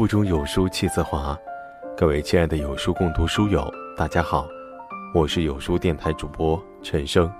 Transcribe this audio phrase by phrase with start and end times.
[0.00, 1.38] 腹中有书气自华，
[1.94, 4.48] 各位亲爱的有书共读书友，大家好，
[5.14, 7.30] 我是有书电台主播陈生。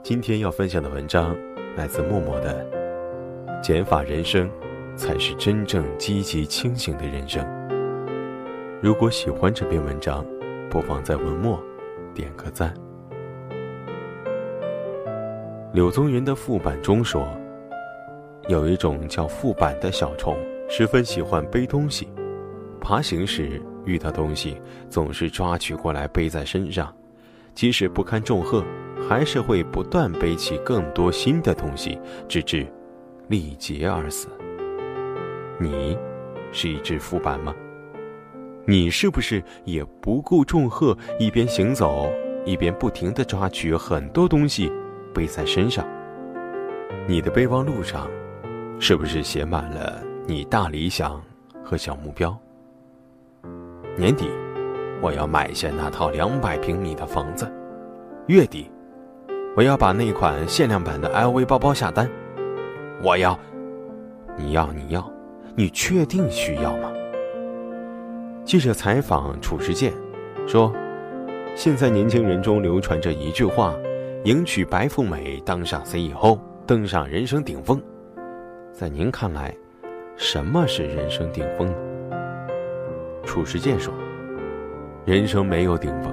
[0.00, 1.36] 今天要分享的文章
[1.74, 2.64] 来自默默的
[3.60, 4.48] 《减法人生，
[4.94, 7.44] 才是真正积极清醒的人生》。
[8.80, 10.24] 如果喜欢这篇文章，
[10.70, 11.60] 不妨在文末
[12.14, 12.72] 点个赞。
[15.72, 17.26] 柳宗元的副板中说，
[18.46, 20.38] 有一种叫副板的小虫。
[20.68, 22.08] 十分喜欢背东西，
[22.80, 26.92] 爬行时遇到东西，总是抓取过来背在身上，
[27.54, 28.64] 即使不堪重荷，
[29.08, 31.98] 还是会不断背起更多新的东西，
[32.28, 32.66] 直至
[33.28, 34.28] 力竭而死。
[35.58, 35.96] 你
[36.52, 37.54] 是一只浮板吗？
[38.66, 42.10] 你是不是也不顾重荷，一边行走，
[42.44, 44.70] 一边不停地抓取很多东西
[45.14, 45.86] 背在身上？
[47.06, 48.10] 你的备忘录上，
[48.80, 50.02] 是不是写满了？
[50.28, 51.22] 你大理想
[51.62, 52.36] 和小目标。
[53.96, 54.28] 年底，
[55.00, 57.46] 我要买下那套两百平米的房子；
[58.26, 58.68] 月底，
[59.56, 62.10] 我要把那款限量版的 LV 包包下单。
[63.00, 63.38] 我要，
[64.36, 65.08] 你要，你要，
[65.54, 66.90] 你确定需要吗？
[68.44, 69.92] 记者采访褚时健，
[70.44, 70.74] 说
[71.54, 73.72] ：“现在年轻人中流传着一句话：
[74.24, 77.80] 迎娶白富美，当上 CEO，登上人生顶峰。
[78.72, 79.54] 在您看来？”
[80.16, 81.74] 什么是人生顶峰呢？
[83.22, 83.92] 褚时健说
[85.04, 86.10] ：“人生没有顶峰，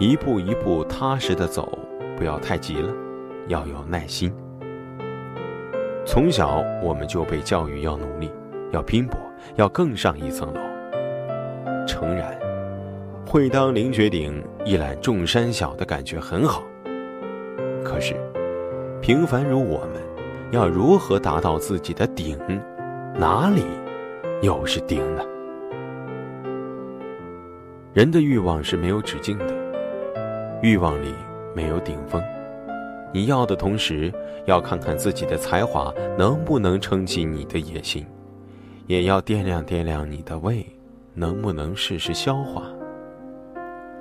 [0.00, 1.78] 一步一步踏实的走，
[2.16, 2.92] 不要太急了，
[3.46, 4.34] 要有耐心。
[6.04, 8.32] 从小我们就被教育要努力，
[8.72, 9.16] 要拼搏，
[9.54, 10.60] 要更上一层楼。
[11.86, 12.36] 诚然，
[13.24, 16.64] 会当凌绝顶，一览众山小的感觉很好。
[17.84, 18.16] 可是，
[19.00, 20.02] 平凡如我们，
[20.50, 22.36] 要如何达到自己的顶？”
[23.20, 23.66] 哪里
[24.40, 25.22] 又是顶呢？
[27.92, 29.54] 人的欲望是没有止境的，
[30.62, 31.14] 欲望里
[31.54, 32.22] 没有顶峰。
[33.12, 34.10] 你要的同时，
[34.46, 38.06] 要看看自己的才华能不能撑起你的野心，
[38.86, 40.64] 也要掂量掂量你的胃
[41.12, 42.62] 能不能适时消化。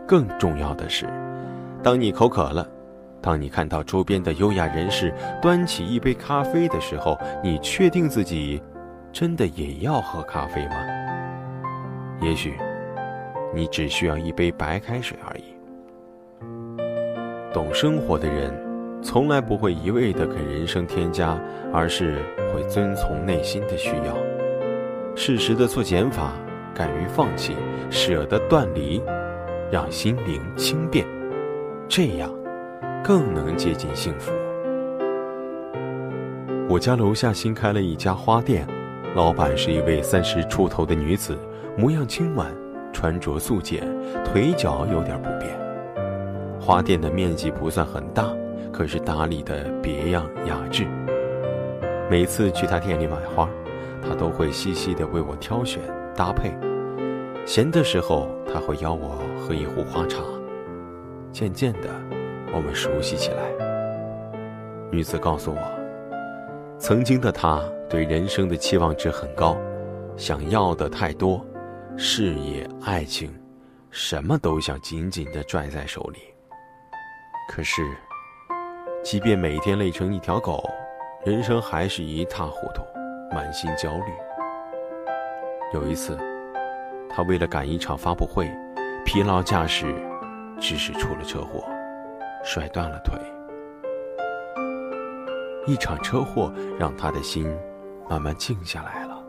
[0.08, 1.06] 更重要的是，
[1.84, 2.66] 当你口渴了，
[3.22, 8.64] 当你看到周边的优雅人士端起一杯咖啡的时候，你确定自己。
[9.12, 10.76] 真的也要喝咖啡吗？
[12.22, 12.54] 也许，
[13.54, 15.44] 你只需要一杯白开水而已。
[17.52, 18.54] 懂生活的人，
[19.02, 21.40] 从来不会一味的给人生添加，
[21.74, 22.20] 而是
[22.54, 24.16] 会遵从内心的需要，
[25.16, 26.34] 适时的做减法，
[26.76, 27.56] 敢于放弃，
[27.90, 29.02] 舍得断离，
[29.72, 31.06] 让心灵轻便，
[31.88, 32.32] 这样，
[33.04, 34.32] 更能接近幸福。
[36.70, 38.68] 我家楼下新开了一家花店。
[39.16, 41.38] 老板是一位三十出头的女子，
[41.76, 42.48] 模样清婉，
[42.94, 43.84] 穿着素简，
[44.24, 45.52] 腿脚有点不便。
[46.62, 48.32] 花店的面积不算很大，
[48.72, 50.86] 可是打理的别样雅致。
[52.10, 53.50] 每次去他店里买花，
[54.08, 55.82] 他都会细细的为我挑选
[56.16, 56.54] 搭配。
[57.46, 60.20] 闲的时候，他会邀我喝一壶花茶。
[61.32, 61.90] 渐渐的，
[62.54, 63.38] 我们熟悉起来。
[64.92, 65.79] 女子告诉我，
[66.80, 67.62] 曾经的她。
[67.90, 69.58] 对人生的期望值很高，
[70.16, 71.44] 想要的太多，
[71.98, 73.34] 事业、爱情，
[73.90, 76.20] 什么都想紧紧的拽在手里。
[77.52, 77.82] 可是，
[79.04, 80.64] 即便每天累成一条狗，
[81.26, 82.84] 人生还是一塌糊涂，
[83.34, 84.14] 满心焦虑。
[85.74, 86.16] 有一次，
[87.10, 88.56] 他为了赶一场发布会，
[89.04, 89.96] 疲劳驾驶，
[90.60, 91.64] 致使出了车祸，
[92.44, 93.18] 摔断了腿。
[95.66, 97.50] 一场车祸让他的心。
[98.10, 99.24] 慢慢静下来了，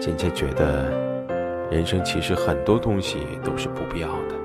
[0.00, 0.92] 渐渐觉得，
[1.72, 4.36] 人生其实很多东西都是不必要的。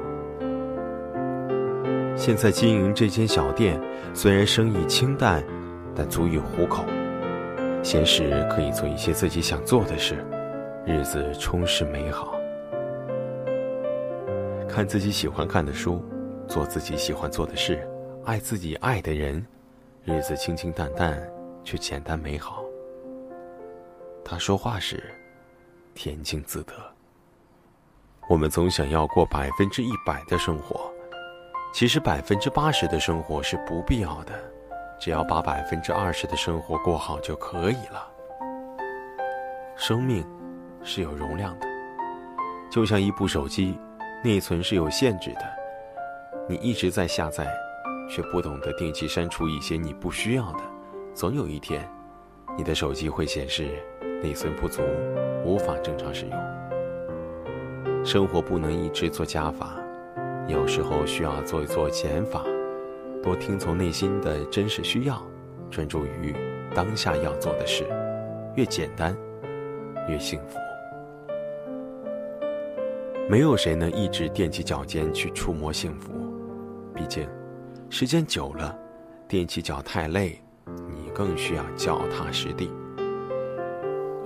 [2.16, 3.80] 现在经营这间小店，
[4.16, 5.44] 虽然生意清淡，
[5.96, 6.84] 但足以糊口。
[7.84, 10.26] 闲时可以做一些自己想做的事，
[10.84, 12.34] 日子充实美好。
[14.68, 16.04] 看自己喜欢看的书，
[16.48, 17.88] 做自己喜欢做的事，
[18.26, 19.46] 爱自己爱的人，
[20.06, 21.18] 日子清清淡淡
[21.64, 22.62] 却简单美好。
[24.24, 25.02] 他说话时，
[25.96, 26.74] 恬静自得。
[28.28, 30.92] 我们总想要过百分之一百的生活，
[31.74, 34.34] 其实百分之八十的生活是不必要的，
[35.00, 38.06] 只要把百分之二十的生活过好就可以了。
[39.78, 40.26] 生命
[40.84, 41.68] 是有容量的，
[42.70, 43.80] 就像一部手机，
[44.22, 45.42] 内存是有限制的。
[46.50, 47.48] 你一直在下载，
[48.14, 50.60] 却不懂得定期删除一些你不需要的，
[51.16, 51.90] 总有一天，
[52.56, 53.68] 你的手机会显示。
[54.22, 54.82] 内存不足，
[55.44, 58.06] 无法正常使用。
[58.06, 59.76] 生活不能一直做加法，
[60.48, 62.42] 有时候需要做一做减法，
[63.22, 65.22] 多听从内心的真实需要，
[65.70, 66.34] 专注于
[66.74, 67.84] 当下要做的事，
[68.56, 69.14] 越简单，
[70.08, 70.58] 越幸福。
[73.30, 76.14] 没有谁能一直踮起脚尖去触摸幸福，
[76.96, 77.28] 毕竟，
[77.96, 78.76] 时间久了，
[79.30, 82.72] 踮起脚太累，你更需要脚踏实地。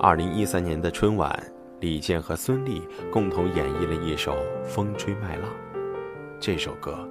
[0.00, 1.38] 二零一三年的春晚，
[1.78, 2.80] 李健和孙俪
[3.12, 4.32] 共同演绎了一首
[4.64, 5.50] 《风吹麦浪》。
[6.40, 7.06] 这首歌，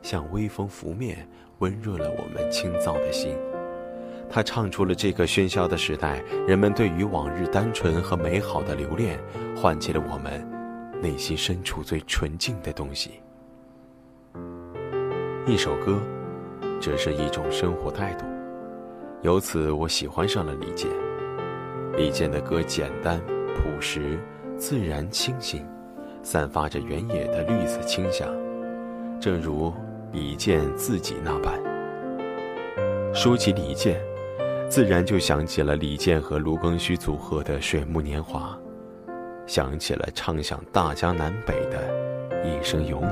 [0.00, 3.36] 像微风拂面，温润了我们清躁的心。
[4.30, 9.20] 它唱出了这个喧嚣的时代，人们对于往日单纯和美好的留恋，
[9.54, 10.50] 唤起了我们。
[11.02, 13.20] 内心深处最纯净的东西。
[15.46, 15.98] 一首歌，
[16.80, 18.26] 这是一种生活态度。
[19.22, 20.90] 由此，我喜欢上了李健。
[21.96, 23.18] 李健的歌简单、
[23.56, 24.18] 朴实、
[24.58, 25.66] 自然、清新，
[26.22, 28.28] 散发着原野的绿色清香，
[29.18, 29.72] 正如
[30.12, 31.58] 李健自己那般。
[33.14, 33.98] 说起李健，
[34.68, 38.56] 自然就想起了李健和卢庚戌组合的《水木年华》。
[39.46, 41.82] 想起了唱响大江南北的
[42.44, 43.06] 《一生有你》。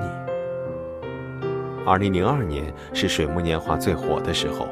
[1.88, 4.68] 二零零二年是水木年华最火的时候，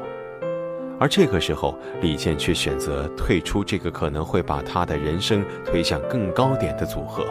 [0.99, 7.25] 而这个时候李健却选择退出这个可能会把他的人生推向更高点的组合，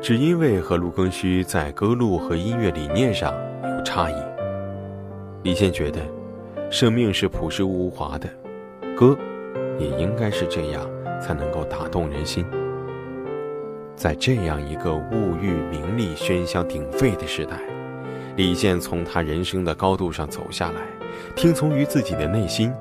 [0.00, 4.14] 只因为和卢庚戌在歌路和音乐理念上有差异。
[5.42, 6.00] 李健觉得，
[6.70, 8.26] 生命是朴实无华的，
[8.96, 9.14] 歌
[9.78, 10.88] 也应该是这样，
[11.20, 12.42] 才能够打动人心。
[13.96, 17.58] 在这样一个物欲名利喧嚣鼎沸的时代，
[18.40, 20.80] 李健从他人生的高度上走下来，
[21.36, 22.72] 听从于自己的内心，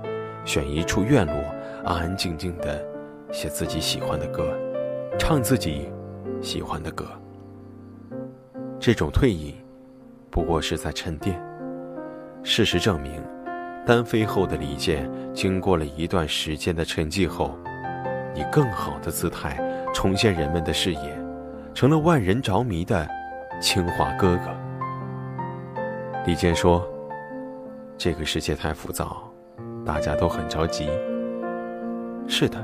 [0.45, 1.35] 选一处院落，
[1.83, 2.81] 安安静静的
[3.29, 4.57] 写自己喜欢的歌，
[5.19, 5.91] 唱自己
[6.41, 7.06] 喜欢的歌。
[8.79, 9.53] 这种退隐，
[10.31, 11.38] 不过是在沉淀。
[12.41, 13.21] 事实证明，
[13.85, 17.53] 单飞后的李健，经过了一段时间的沉寂后，
[18.33, 19.62] 以更好的姿态。
[19.94, 21.21] 重现人们的视野，
[21.73, 23.05] 成了万人着迷的
[23.59, 24.69] 清华哥哥。
[26.29, 26.87] 李健说
[27.97, 29.27] ：“这个世界太浮躁，
[29.83, 30.87] 大家都很着急。
[32.27, 32.63] 是的，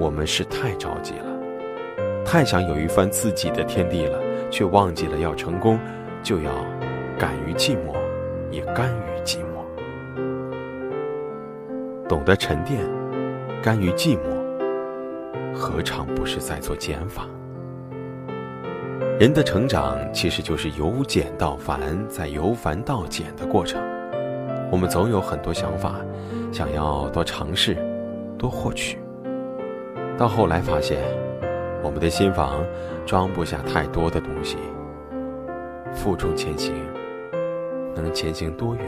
[0.00, 4.18] 我们是太着急了，太想有一番自己的天地了，
[4.50, 5.78] 却忘记了要成功，
[6.22, 6.50] 就要
[7.18, 7.94] 敢于寂寞，
[8.50, 9.62] 也甘于寂寞。
[12.08, 12.80] 懂得沉淀，
[13.62, 17.26] 甘于寂寞。”何尝不是在做减法？
[19.22, 23.80] 人的成长其实就是由简到繁，再由繁到简的过程。
[24.68, 25.94] 我们总有很多想法，
[26.50, 27.76] 想要多尝试，
[28.36, 28.98] 多获取。
[30.18, 30.98] 到后来发现，
[31.84, 32.64] 我们的心房
[33.06, 34.56] 装不下太多的东西。
[35.92, 36.74] 负重前行，
[37.94, 38.84] 能前行多远？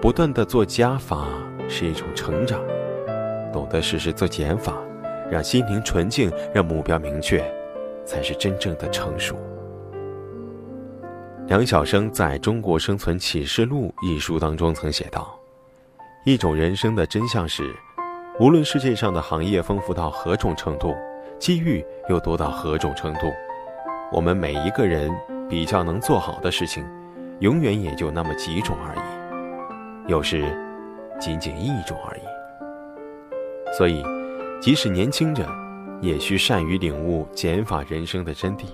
[0.00, 1.26] 不断的做加法
[1.68, 2.60] 是一种成长，
[3.52, 4.76] 懂得适时做减法。
[5.28, 7.44] 让心灵纯净，让目标明确，
[8.04, 9.36] 才是真正的成熟。
[11.46, 15.36] 梁晓声在中国生存启示录一书当中曾写道
[16.24, 17.74] ：“一种人生的真相是，
[18.38, 20.94] 无论世界上的行业丰富到何种程度，
[21.38, 23.32] 机遇又多到何种程度，
[24.12, 25.10] 我们每一个人
[25.48, 26.84] 比较能做好的事情，
[27.40, 30.44] 永远也就那么几种而已，有时
[31.20, 33.76] 仅仅一种而已。
[33.76, 34.02] 所以。”
[34.60, 35.42] 即使年轻着，
[36.00, 38.64] 也需善于领悟减法人生的真谛，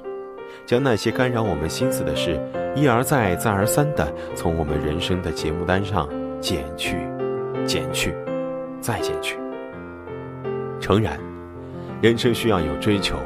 [0.65, 2.41] 将那些干扰我们心思的事，
[2.75, 6.09] 一而再、再而三地从我们人生的节目单上
[6.41, 6.97] 减去、
[7.67, 8.15] 减去、
[8.81, 9.37] 再减去。
[10.81, 11.19] 诚然，
[12.01, 13.17] 人生需要有追求，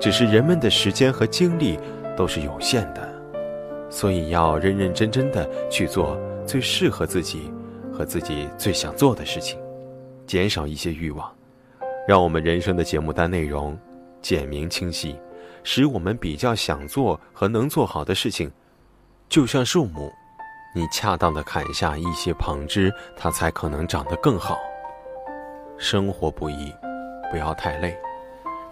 [0.00, 1.78] 只是人们的时间和精力
[2.16, 3.22] 都是有限的，
[3.90, 7.52] 所以要认认真真的去做最适合自己
[7.92, 9.58] 和自己最想做的事情，
[10.26, 11.37] 减少一些欲望。
[12.08, 13.78] 让我们人生的节目单内容
[14.22, 15.14] 简明清晰，
[15.62, 18.50] 使我们比较想做和能做好的事情，
[19.28, 20.10] 就像树木，
[20.74, 24.58] 你恰当的砍下一些旁枝，它才可能长得更好。
[25.76, 26.72] 生活不易，
[27.30, 27.94] 不要太累。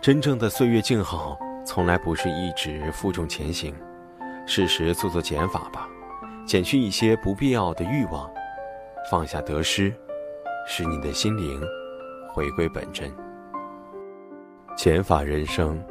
[0.01, 3.75] 真正的岁月静好，从来不是一直负重前行，
[4.47, 5.87] 适时做做减法吧，
[6.47, 8.31] 减去一些不必要的欲望，
[9.11, 9.93] 放下得失，
[10.67, 11.63] 使你的心灵
[12.33, 13.15] 回归本真。
[14.77, 15.83] 减法人生，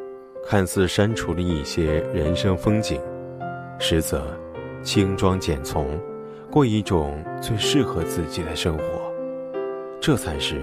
[0.46, 3.02] 看似删除了一些人生风景，
[3.80, 4.24] 实则
[4.84, 6.00] 轻装简从，
[6.52, 8.84] 过一种最适合自己的生活，
[10.00, 10.62] 这才是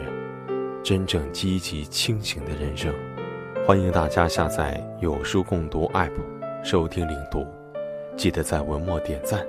[0.84, 2.94] 真正积极清醒的人生。
[3.66, 6.10] 欢迎大家下载有书共读 APP，
[6.62, 7.44] 收听领读。
[8.16, 9.44] 记得在文末点赞。